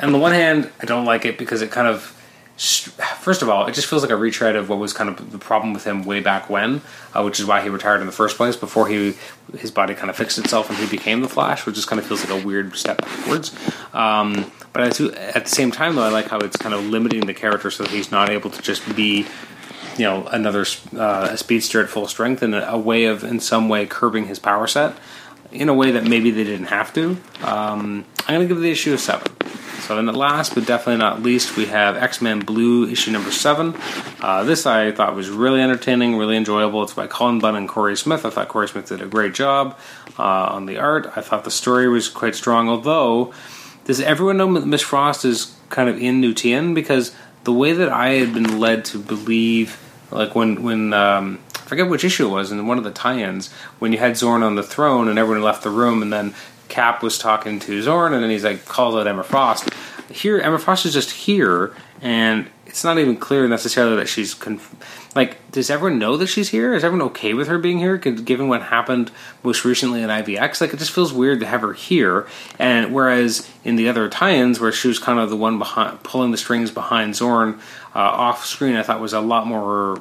on 0.00 0.12
the 0.12 0.18
one 0.18 0.32
hand, 0.32 0.70
I 0.80 0.84
don't 0.84 1.04
like 1.04 1.24
it 1.24 1.38
because 1.38 1.62
it 1.62 1.70
kind 1.70 1.88
of 1.88 2.16
first 2.62 3.42
of 3.42 3.48
all, 3.48 3.66
it 3.66 3.74
just 3.74 3.88
feels 3.88 4.02
like 4.02 4.10
a 4.10 4.16
retread 4.16 4.54
of 4.54 4.68
what 4.68 4.78
was 4.78 4.92
kind 4.92 5.10
of 5.10 5.32
the 5.32 5.38
problem 5.38 5.72
with 5.72 5.84
him 5.84 6.04
way 6.04 6.20
back 6.20 6.48
when, 6.48 6.80
uh, 7.12 7.22
which 7.22 7.40
is 7.40 7.46
why 7.46 7.60
he 7.60 7.68
retired 7.68 8.00
in 8.00 8.06
the 8.06 8.12
first 8.12 8.36
place. 8.36 8.54
Before 8.54 8.88
he 8.88 9.14
his 9.58 9.70
body 9.70 9.94
kind 9.94 10.10
of 10.10 10.16
fixed 10.16 10.38
itself 10.38 10.70
and 10.70 10.78
he 10.78 10.86
became 10.86 11.22
the 11.22 11.28
Flash, 11.28 11.66
which 11.66 11.74
just 11.74 11.88
kind 11.88 11.98
of 11.98 12.06
feels 12.06 12.24
like 12.24 12.42
a 12.42 12.46
weird 12.46 12.76
step 12.76 13.00
backwards. 13.00 13.54
Um, 13.92 14.52
but 14.72 15.00
at 15.00 15.44
the 15.44 15.50
same 15.50 15.70
time, 15.70 15.96
though, 15.96 16.04
I 16.04 16.08
like 16.08 16.28
how 16.28 16.38
it's 16.38 16.56
kind 16.56 16.74
of 16.74 16.84
limiting 16.86 17.26
the 17.26 17.34
character 17.34 17.70
so 17.70 17.82
that 17.82 17.92
he's 17.92 18.10
not 18.10 18.30
able 18.30 18.50
to 18.50 18.62
just 18.62 18.94
be. 18.94 19.26
You 19.98 20.04
know, 20.04 20.26
another 20.28 20.64
uh, 20.96 21.36
speedster 21.36 21.82
at 21.82 21.90
full 21.90 22.08
strength, 22.08 22.42
and 22.42 22.54
a, 22.54 22.72
a 22.72 22.78
way 22.78 23.04
of, 23.04 23.22
in 23.22 23.40
some 23.40 23.68
way, 23.68 23.84
curbing 23.84 24.26
his 24.26 24.38
power 24.38 24.66
set 24.66 24.96
in 25.50 25.68
a 25.68 25.74
way 25.74 25.90
that 25.90 26.04
maybe 26.04 26.30
they 26.30 26.44
didn't 26.44 26.68
have 26.68 26.94
to. 26.94 27.18
Um, 27.42 28.06
I'm 28.20 28.36
going 28.36 28.48
to 28.48 28.54
give 28.54 28.62
the 28.62 28.70
issue 28.70 28.94
a 28.94 28.98
seven. 28.98 29.30
So, 29.92 29.96
then, 29.96 30.14
last 30.14 30.54
but 30.54 30.64
definitely 30.64 31.00
not 31.00 31.22
least, 31.22 31.54
we 31.54 31.66
have 31.66 31.98
X 31.98 32.22
Men 32.22 32.40
Blue 32.40 32.88
issue 32.88 33.10
number 33.10 33.30
seven. 33.30 33.74
Uh, 34.22 34.42
this 34.42 34.64
I 34.64 34.90
thought 34.90 35.14
was 35.14 35.28
really 35.28 35.60
entertaining, 35.60 36.16
really 36.16 36.34
enjoyable. 36.34 36.82
It's 36.82 36.94
by 36.94 37.06
Cullen 37.06 37.40
Bunn 37.40 37.56
and 37.56 37.68
Corey 37.68 37.94
Smith. 37.94 38.24
I 38.24 38.30
thought 38.30 38.48
Corey 38.48 38.68
Smith 38.68 38.88
did 38.88 39.02
a 39.02 39.06
great 39.06 39.34
job 39.34 39.78
uh, 40.18 40.22
on 40.22 40.64
the 40.64 40.78
art. 40.78 41.12
I 41.14 41.20
thought 41.20 41.44
the 41.44 41.50
story 41.50 41.90
was 41.90 42.08
quite 42.08 42.34
strong, 42.34 42.70
although, 42.70 43.34
does 43.84 44.00
everyone 44.00 44.38
know 44.38 44.50
that 44.54 44.64
Miss 44.64 44.80
Frost 44.80 45.26
is 45.26 45.54
kind 45.68 45.90
of 45.90 45.98
in 45.98 46.22
New 46.22 46.32
Tian? 46.32 46.72
Because 46.72 47.14
the 47.44 47.52
way 47.52 47.74
that 47.74 47.90
I 47.90 48.12
had 48.12 48.32
been 48.32 48.58
led 48.58 48.86
to 48.86 48.98
believe, 48.98 49.78
like 50.10 50.34
when, 50.34 50.62
when, 50.62 50.94
um, 50.94 51.38
I 51.54 51.58
forget 51.72 51.86
which 51.86 52.02
issue 52.02 52.28
it 52.28 52.30
was 52.30 52.50
in 52.50 52.66
one 52.66 52.78
of 52.78 52.84
the 52.84 52.90
tie-ins 52.90 53.52
when 53.78 53.92
you 53.92 53.98
had 53.98 54.12
Xorn 54.12 54.42
on 54.42 54.54
the 54.54 54.62
throne 54.62 55.08
and 55.08 55.18
everyone 55.18 55.42
left 55.42 55.62
the 55.62 55.70
room, 55.70 56.00
and 56.00 56.10
then 56.10 56.34
Cap 56.72 57.02
was 57.02 57.18
talking 57.18 57.60
to 57.60 57.82
Xorn, 57.82 58.14
and 58.14 58.22
then 58.22 58.30
he's 58.30 58.44
like 58.44 58.64
calls 58.64 58.94
out 58.94 59.06
Emma 59.06 59.22
Frost. 59.22 59.68
Here, 60.10 60.38
Emma 60.38 60.58
Frost 60.58 60.86
is 60.86 60.94
just 60.94 61.10
here, 61.10 61.74
and 62.00 62.48
it's 62.64 62.82
not 62.82 62.98
even 62.98 63.18
clear 63.18 63.46
necessarily 63.46 63.96
that 63.96 64.08
she's 64.08 64.32
conf- 64.32 64.74
like. 65.14 65.36
Does 65.52 65.68
everyone 65.68 65.98
know 65.98 66.16
that 66.16 66.28
she's 66.28 66.48
here? 66.48 66.72
Is 66.72 66.82
everyone 66.82 67.06
okay 67.08 67.34
with 67.34 67.48
her 67.48 67.58
being 67.58 67.78
here? 67.78 67.98
Given 67.98 68.48
what 68.48 68.62
happened 68.62 69.10
most 69.42 69.66
recently 69.66 70.02
in 70.02 70.08
IVX, 70.08 70.62
like 70.62 70.72
it 70.72 70.78
just 70.78 70.92
feels 70.92 71.12
weird 71.12 71.40
to 71.40 71.46
have 71.46 71.60
her 71.60 71.74
here. 71.74 72.26
And 72.58 72.94
whereas 72.94 73.50
in 73.64 73.76
the 73.76 73.90
other 73.90 74.08
tie-ins, 74.08 74.58
where 74.58 74.72
she 74.72 74.88
was 74.88 74.98
kind 74.98 75.18
of 75.18 75.28
the 75.28 75.36
one 75.36 75.58
behind 75.58 76.02
pulling 76.02 76.30
the 76.30 76.38
strings 76.38 76.70
behind 76.70 77.12
Xorn 77.12 77.58
uh, 77.94 77.98
off 77.98 78.46
screen, 78.46 78.76
I 78.76 78.82
thought 78.82 78.98
was 78.98 79.12
a 79.12 79.20
lot 79.20 79.46
more 79.46 80.00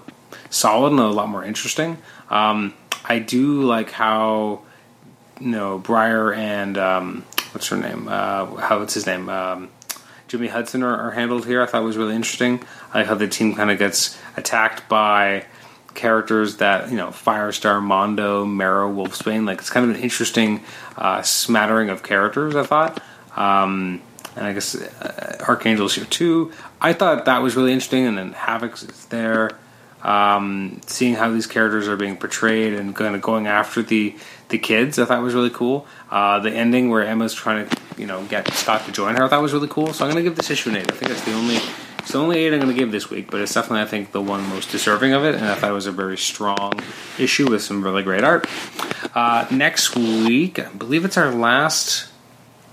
solid 0.50 0.92
and 0.92 1.02
a 1.02 1.08
lot 1.08 1.28
more 1.28 1.44
interesting. 1.44 1.98
Um, 2.30 2.74
I 3.04 3.20
do 3.20 3.64
like 3.64 3.92
how 3.92 4.62
no 5.42 5.78
Briar 5.80 6.34
and 6.34 6.78
um, 6.78 7.26
what's 7.52 7.68
her 7.68 7.78
name? 7.78 8.08
Uh, 8.08 8.56
how 8.56 8.80
what's 8.80 8.94
his 8.94 9.06
name? 9.06 9.30
Um, 9.30 9.70
Jimmy 10.28 10.48
Hudson 10.48 10.82
are, 10.84 10.96
are, 10.96 11.12
handled 11.12 11.46
here. 11.46 11.62
I 11.62 11.66
thought 11.66 11.84
was 11.84 11.98
really 11.98 12.16
interesting. 12.16 12.64
I 12.94 13.00
like 13.00 13.08
how 13.08 13.16
the 13.16 13.28
team 13.28 13.54
kind 13.54 13.70
of 13.70 13.78
gets 13.78 14.18
attacked 14.38 14.88
by 14.88 15.46
characters 15.94 16.58
that 16.58 16.90
you 16.90 16.96
know 16.96 17.08
Firestar, 17.08 17.82
Mondo, 17.82 18.46
Marrow, 18.46 18.90
Wolfsbane. 18.90 19.46
Like 19.46 19.60
it's 19.60 19.70
kind 19.70 19.90
of 19.90 19.96
an 19.96 20.02
interesting 20.02 20.64
uh, 20.96 21.22
smattering 21.22 21.90
of 21.90 22.04
characters. 22.04 22.56
I 22.56 22.64
thought. 22.64 23.02
Um, 23.36 24.02
and 24.36 24.46
I 24.46 24.54
guess 24.54 24.76
uh, 24.76 25.44
Archangel's 25.48 25.96
here 25.96 26.06
too. 26.06 26.52
I 26.80 26.94
thought 26.94 27.26
that 27.26 27.42
was 27.42 27.56
really 27.56 27.74
interesting, 27.74 28.06
and 28.06 28.18
then 28.18 28.34
Havoc 28.34 28.74
is 28.76 29.06
there. 29.08 29.52
Um, 30.04 30.82
seeing 30.88 31.16
how 31.16 31.32
these 31.32 31.48
characters 31.48 31.88
are 31.88 31.96
being 31.96 32.18
portrayed 32.18 32.74
and 32.74 32.96
kind 32.96 33.16
of 33.16 33.22
going 33.22 33.48
after 33.48 33.82
the 33.82 34.16
the 34.50 34.58
kids, 34.58 35.00
I 35.00 35.06
thought 35.06 35.22
was 35.22 35.34
really 35.34 35.50
cool. 35.50 35.88
Uh, 36.10 36.40
the 36.40 36.52
ending 36.52 36.90
where 36.90 37.06
Emma's 37.06 37.34
trying 37.34 37.68
to, 37.68 37.78
you 37.98 38.06
know 38.06 38.24
get 38.26 38.52
Scott 38.54 38.86
to 38.86 38.92
join 38.92 39.16
her. 39.16 39.24
I 39.24 39.28
thought 39.28 39.42
was 39.42 39.54
really 39.54 39.68
cool. 39.68 39.94
So 39.94 40.06
I'm 40.06 40.12
going 40.12 40.24
to 40.24 40.30
give 40.30 40.38
this 40.38 40.50
issue 40.50 40.70
an 40.72 40.78
eight. 40.78 40.92
I 40.92 40.96
think 40.96 41.12
it's 41.12 41.24
the 41.24 41.34
only 41.34 41.60
it's 42.00 42.12
the 42.12 42.18
only 42.18 42.40
eight 42.40 42.54
I'm 42.54 42.60
going 42.60 42.74
to 42.74 42.80
give 42.80 42.92
this 42.92 43.10
week, 43.10 43.30
but 43.30 43.42
it's 43.42 43.54
definitely 43.54 43.82
I 43.82 43.86
think 43.86 44.12
the 44.12 44.22
one 44.22 44.48
most 44.50 44.72
deserving 44.72 45.14
of 45.14 45.24
it, 45.24 45.36
and 45.36 45.46
I 45.46 45.56
thought 45.56 45.70
it 45.70 45.74
was 45.74 45.86
a 45.86 45.92
very 45.92 46.18
strong 46.18 46.74
issue 47.20 47.50
with 47.50 47.62
some 47.62 47.84
really 47.84 48.04
great 48.04 48.24
art. 48.24 48.48
Uh, 49.14 49.46
next 49.52 49.96
week, 49.96 50.60
I 50.60 50.70
believe 50.70 51.06
it's 51.06 51.18
our 51.18 51.32
last. 51.32 52.11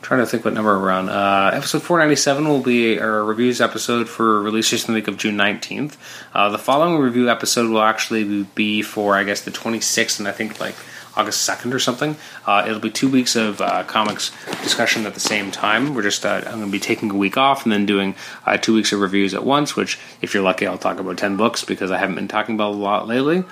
Trying 0.09 0.21
to 0.21 0.27
think 0.27 0.43
what 0.43 0.55
number 0.55 0.81
we're 0.81 0.91
on. 0.91 1.11
Uh, 1.11 1.51
episode 1.53 1.83
497 1.83 2.49
will 2.49 2.63
be 2.63 2.99
our 2.99 3.23
reviews 3.23 3.61
episode 3.61 4.09
for 4.09 4.41
releases 4.41 4.89
in 4.89 4.95
the 4.95 5.01
week 5.01 5.07
of 5.07 5.19
June 5.19 5.37
19th. 5.37 5.99
Uh, 6.33 6.49
the 6.49 6.57
following 6.57 6.99
review 6.99 7.29
episode 7.29 7.69
will 7.69 7.83
actually 7.83 8.45
be 8.55 8.81
for 8.81 9.17
I 9.17 9.25
guess 9.25 9.43
the 9.43 9.51
26th, 9.51 10.19
and 10.19 10.27
I 10.27 10.33
think 10.33 10.61
like 10.61 10.77
August 11.15 11.47
2nd 11.47 11.75
or 11.75 11.79
something. 11.79 12.17
Uh, 12.47 12.65
it'll 12.67 12.81
be 12.81 12.89
two 12.89 13.11
weeks 13.11 13.37
of 13.37 13.61
uh, 13.61 13.85
comics 13.85 14.33
discussion 14.63 15.05
at 15.05 15.13
the 15.13 15.21
same 15.21 15.51
time. 15.51 15.93
We're 15.93 16.01
just, 16.01 16.25
uh, 16.25 16.41
I'm 16.47 16.53
going 16.53 16.65
to 16.65 16.73
be 16.73 16.81
taking 16.81 17.11
a 17.11 17.15
week 17.15 17.37
off 17.37 17.65
and 17.65 17.73
then 17.73 17.85
doing 17.85 18.15
uh, 18.47 18.57
two 18.57 18.73
weeks 18.73 18.95
of 18.95 19.01
reviews 19.01 19.35
at 19.35 19.45
once, 19.45 19.77
which, 19.77 19.99
if 20.23 20.33
you're 20.33 20.43
lucky, 20.43 20.67
I'll 20.67 20.79
talk 20.79 21.01
about 21.01 21.19
10 21.19 21.37
books 21.37 21.65
because 21.65 21.91
I 21.91 21.99
haven't 21.99 22.15
been 22.15 22.29
talking 22.29 22.55
about 22.55 22.73
a 22.73 22.79
lot 22.79 23.07
lately. 23.07 23.45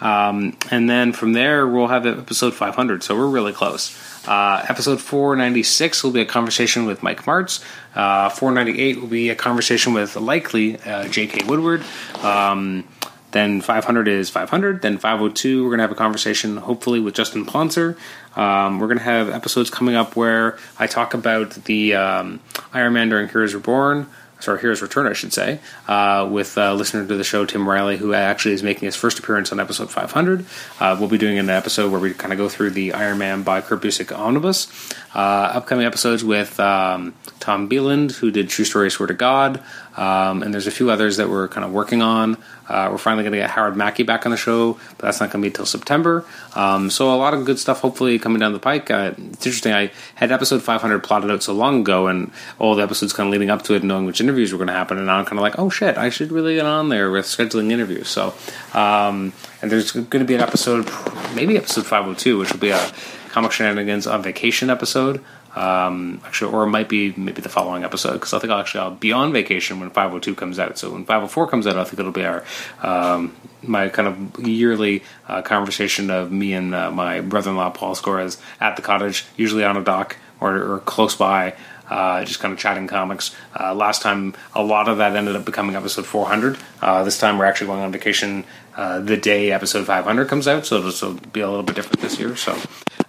Um, 0.00 0.56
and 0.72 0.90
then 0.90 1.12
from 1.12 1.34
there, 1.34 1.68
we'll 1.68 1.86
have 1.86 2.04
episode 2.04 2.54
500, 2.54 3.04
so 3.04 3.14
we're 3.14 3.28
really 3.28 3.52
close. 3.52 3.96
Uh, 4.26 4.64
episode 4.68 5.00
496 5.00 6.04
will 6.04 6.10
be 6.10 6.20
a 6.20 6.26
conversation 6.26 6.86
with 6.86 7.02
Mike 7.02 7.26
Marts. 7.26 7.64
Uh, 7.94 8.28
498 8.28 9.00
will 9.00 9.08
be 9.08 9.30
a 9.30 9.34
conversation 9.34 9.94
with 9.94 10.16
likely 10.16 10.76
J.K. 11.10 11.46
Woodward. 11.46 11.82
Um, 12.22 12.84
then 13.32 13.60
500 13.60 14.08
is 14.08 14.28
500. 14.30 14.82
Then 14.82 14.98
502, 14.98 15.62
we're 15.62 15.70
going 15.70 15.78
to 15.78 15.82
have 15.82 15.92
a 15.92 15.96
conversation, 15.96 16.56
hopefully, 16.56 17.00
with 17.00 17.14
Justin 17.14 17.44
Ponsor. 17.44 17.96
Um, 18.36 18.80
we're 18.80 18.88
going 18.88 18.98
to 18.98 19.04
have 19.04 19.30
episodes 19.30 19.70
coming 19.70 19.94
up 19.94 20.16
where 20.16 20.58
I 20.78 20.86
talk 20.86 21.14
about 21.14 21.50
the 21.64 21.94
um, 21.94 22.40
Iron 22.72 22.92
Man 22.92 23.08
during 23.08 23.28
Heroes 23.28 23.54
Reborn. 23.54 24.06
Sorry, 24.40 24.60
Heroes 24.60 24.82
Return, 24.82 25.06
I 25.06 25.12
should 25.12 25.32
say, 25.32 25.60
uh, 25.86 26.28
with 26.30 26.56
a 26.56 26.74
listener 26.74 27.06
to 27.06 27.16
the 27.16 27.24
show, 27.24 27.44
Tim 27.44 27.68
Riley, 27.68 27.96
who 27.96 28.14
actually 28.14 28.54
is 28.54 28.62
making 28.62 28.86
his 28.86 28.96
first 28.96 29.18
appearance 29.18 29.52
on 29.52 29.60
episode 29.60 29.90
500. 29.90 30.44
Uh, 30.80 30.96
we'll 30.98 31.08
be 31.08 31.18
doing 31.18 31.38
an 31.38 31.50
episode 31.50 31.90
where 31.92 32.00
we 32.00 32.12
kind 32.14 32.32
of 32.32 32.38
go 32.38 32.48
through 32.48 32.70
the 32.70 32.92
Iron 32.94 33.18
Man 33.18 33.42
by 33.42 33.60
Kurt 33.60 33.84
omnibus. 34.12 34.68
Uh, 35.14 35.18
upcoming 35.54 35.84
episodes 35.84 36.22
with 36.22 36.58
um, 36.60 37.14
Tom 37.40 37.66
Beland, 37.66 38.12
who 38.12 38.30
did 38.30 38.48
True 38.48 38.64
Story 38.64 38.90
Swear 38.90 39.08
to 39.08 39.14
God, 39.14 39.62
um, 39.96 40.42
and 40.42 40.54
there's 40.54 40.68
a 40.68 40.70
few 40.70 40.90
others 40.90 41.16
that 41.16 41.28
we're 41.28 41.48
kind 41.48 41.64
of 41.64 41.72
working 41.72 42.00
on. 42.00 42.36
Uh, 42.68 42.88
we're 42.92 42.98
finally 42.98 43.24
going 43.24 43.32
to 43.32 43.38
get 43.38 43.50
Howard 43.50 43.76
Mackie 43.76 44.04
back 44.04 44.24
on 44.24 44.30
the 44.30 44.38
show, 44.38 44.74
but 44.74 44.98
that's 44.98 45.18
not 45.18 45.32
going 45.32 45.42
to 45.42 45.46
be 45.46 45.48
until 45.48 45.66
September. 45.66 46.24
Um, 46.54 46.88
so 46.88 47.12
a 47.12 47.16
lot 47.16 47.34
of 47.34 47.44
good 47.44 47.58
stuff 47.58 47.80
hopefully 47.80 48.20
coming 48.20 48.38
down 48.38 48.52
the 48.52 48.60
pike. 48.60 48.88
Uh, 48.90 49.12
it's 49.32 49.44
interesting. 49.44 49.72
I 49.72 49.90
had 50.14 50.30
episode 50.30 50.62
500 50.62 51.00
plotted 51.00 51.32
out 51.32 51.42
so 51.42 51.52
long 51.52 51.80
ago, 51.80 52.06
and 52.06 52.30
all 52.60 52.76
the 52.76 52.84
episodes 52.84 53.12
kind 53.12 53.26
of 53.26 53.32
leading 53.32 53.50
up 53.50 53.62
to 53.62 53.74
it, 53.74 53.82
knowing 53.82 54.06
which 54.06 54.20
interviews 54.30 54.52
were 54.52 54.58
going 54.58 54.68
to 54.68 54.72
happen, 54.72 54.96
and 54.96 55.10
I'm 55.10 55.24
kind 55.24 55.38
of 55.38 55.42
like, 55.42 55.58
oh 55.58 55.70
shit, 55.70 55.98
I 55.98 56.08
should 56.08 56.30
really 56.30 56.54
get 56.54 56.64
on 56.64 56.88
there 56.88 57.10
with 57.10 57.26
scheduling 57.26 57.72
interviews. 57.72 58.08
So, 58.08 58.32
um, 58.72 59.32
and 59.60 59.70
there's 59.70 59.90
going 59.90 60.08
to 60.08 60.24
be 60.24 60.36
an 60.36 60.40
episode, 60.40 60.88
maybe 61.34 61.56
episode 61.56 61.84
502, 61.84 62.38
which 62.38 62.52
will 62.52 62.60
be 62.60 62.70
a 62.70 62.92
comic 63.30 63.50
shenanigans 63.50 64.06
on 64.06 64.22
vacation 64.22 64.70
episode. 64.70 65.24
Um, 65.56 66.20
actually, 66.24 66.52
or 66.52 66.62
it 66.62 66.68
might 66.68 66.88
be 66.88 67.12
maybe 67.16 67.42
the 67.42 67.48
following 67.48 67.82
episode 67.82 68.12
because 68.12 68.32
I 68.32 68.38
think 68.38 68.52
I'll 68.52 68.60
actually 68.60 68.82
I'll 68.82 68.92
be 68.92 69.10
on 69.10 69.32
vacation 69.32 69.80
when 69.80 69.90
502 69.90 70.36
comes 70.36 70.60
out. 70.60 70.78
So 70.78 70.92
when 70.92 71.04
504 71.04 71.48
comes 71.48 71.66
out, 71.66 71.76
I 71.76 71.82
think 71.82 71.98
it'll 71.98 72.12
be 72.12 72.24
our 72.24 72.44
um, 72.82 73.34
my 73.60 73.88
kind 73.88 74.06
of 74.06 74.46
yearly 74.46 75.02
uh, 75.26 75.42
conversation 75.42 76.08
of 76.08 76.30
me 76.30 76.52
and 76.52 76.72
uh, 76.72 76.92
my 76.92 77.20
brother-in-law 77.20 77.70
Paul 77.70 77.96
Scores 77.96 78.38
at 78.60 78.76
the 78.76 78.82
cottage, 78.82 79.26
usually 79.36 79.64
on 79.64 79.76
a 79.76 79.82
dock 79.82 80.16
or, 80.38 80.74
or 80.74 80.78
close 80.78 81.16
by. 81.16 81.54
Uh, 81.90 82.24
just 82.24 82.40
kind 82.40 82.52
of 82.52 82.58
chatting 82.58 82.86
comics. 82.86 83.34
Uh, 83.58 83.74
last 83.74 84.00
time, 84.00 84.32
a 84.54 84.62
lot 84.62 84.88
of 84.88 84.98
that 84.98 85.16
ended 85.16 85.34
up 85.34 85.44
becoming 85.44 85.74
episode 85.74 86.06
400. 86.06 86.56
Uh, 86.80 87.02
this 87.02 87.18
time, 87.18 87.36
we're 87.36 87.44
actually 87.44 87.66
going 87.66 87.80
on 87.80 87.92
vacation 87.92 88.44
uh, 88.76 89.00
the 89.00 89.16
day 89.16 89.52
episode 89.52 89.84
500 89.84 90.28
comes 90.28 90.46
out, 90.46 90.64
so 90.64 90.78
it'll 90.78 91.14
be 91.32 91.40
a 91.40 91.48
little 91.48 91.62
bit 91.62 91.74
different 91.74 92.00
this 92.00 92.18
year. 92.18 92.36
So, 92.36 92.56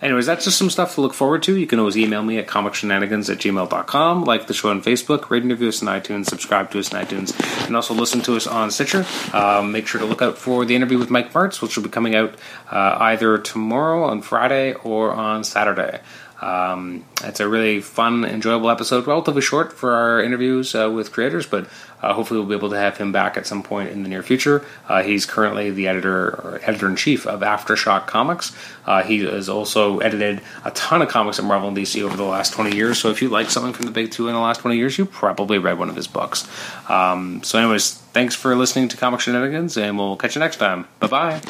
anyways, 0.01 0.25
that's 0.25 0.43
just 0.43 0.57
some 0.57 0.69
stuff 0.69 0.95
to 0.95 1.01
look 1.01 1.13
forward 1.13 1.43
to. 1.43 1.55
You 1.55 1.67
can 1.67 1.79
always 1.79 1.95
email 1.95 2.23
me 2.23 2.39
at 2.39 2.47
comicshenanigans 2.47 3.29
at 3.29 3.37
gmail.com, 3.37 4.23
like 4.25 4.47
the 4.47 4.53
show 4.53 4.69
on 4.69 4.81
Facebook, 4.81 5.29
rate 5.29 5.43
and 5.43 5.51
review 5.51 5.69
us 5.69 5.81
on 5.81 5.87
iTunes, 5.87 6.25
subscribe 6.25 6.71
to 6.71 6.79
us 6.79 6.93
on 6.93 7.05
iTunes, 7.05 7.67
and 7.67 7.75
also 7.75 7.93
listen 7.93 8.21
to 8.21 8.35
us 8.35 8.47
on 8.47 8.71
Stitcher. 8.71 9.05
Um, 9.33 9.71
make 9.71 9.87
sure 9.87 10.01
to 10.01 10.07
look 10.07 10.21
out 10.21 10.37
for 10.37 10.65
the 10.65 10.75
interview 10.75 10.97
with 10.97 11.09
Mike 11.09 11.33
Marts, 11.33 11.61
which 11.61 11.77
will 11.77 11.83
be 11.83 11.89
coming 11.89 12.15
out 12.15 12.35
uh, 12.69 12.97
either 12.99 13.37
tomorrow 13.37 14.03
on 14.03 14.21
Friday 14.21 14.73
or 14.73 15.11
on 15.11 15.43
Saturday. 15.43 16.01
Um, 16.41 17.05
it's 17.23 17.39
a 17.39 17.47
really 17.47 17.81
fun, 17.81 18.25
enjoyable 18.25 18.69
episode, 18.69 19.05
relatively 19.05 19.41
short 19.41 19.71
for 19.73 19.93
our 19.93 20.23
interviews 20.23 20.73
uh, 20.73 20.89
with 20.91 21.11
creators, 21.11 21.45
but 21.45 21.67
uh, 22.01 22.13
hopefully 22.13 22.39
we'll 22.39 22.49
be 22.49 22.55
able 22.55 22.71
to 22.71 22.77
have 22.77 22.97
him 22.97 23.11
back 23.11 23.37
at 23.37 23.45
some 23.45 23.61
point 23.61 23.91
in 23.91 24.01
the 24.01 24.09
near 24.09 24.23
future. 24.23 24.65
Uh, 24.89 25.03
he's 25.03 25.25
currently 25.25 25.69
the 25.69 25.87
editor 25.87 26.29
or 26.29 26.59
editor 26.63 26.87
in 26.87 26.95
chief 26.95 27.27
of 27.27 27.41
Aftershock 27.41 28.07
Comics. 28.07 28.55
Uh, 28.87 29.03
he 29.03 29.19
has 29.19 29.49
also 29.49 29.99
edited 29.99 30.41
a 30.65 30.71
ton 30.71 31.03
of 31.03 31.09
comics 31.09 31.37
at 31.37 31.45
Marvel 31.45 31.67
and 31.67 31.77
DC 31.77 32.01
over 32.01 32.17
the 32.17 32.23
last 32.23 32.53
20 32.53 32.75
years. 32.75 32.97
So 32.97 33.09
if 33.11 33.21
you 33.21 33.29
like 33.29 33.51
something 33.51 33.73
from 33.73 33.85
the 33.85 33.91
big 33.91 34.11
two 34.11 34.27
in 34.27 34.33
the 34.33 34.39
last 34.39 34.61
20 34.61 34.77
years, 34.77 34.97
you 34.97 35.05
probably 35.05 35.59
read 35.59 35.77
one 35.77 35.89
of 35.89 35.95
his 35.95 36.07
books. 36.07 36.47
Um, 36.89 37.43
so, 37.43 37.59
anyways, 37.59 37.93
thanks 37.93 38.33
for 38.33 38.55
listening 38.55 38.87
to 38.89 38.97
Comic 38.97 39.19
Shenanigans, 39.19 39.77
and 39.77 39.97
we'll 39.97 40.17
catch 40.17 40.35
you 40.35 40.39
next 40.39 40.57
time. 40.57 40.87
Bye 40.99 41.07
bye. 41.07 41.41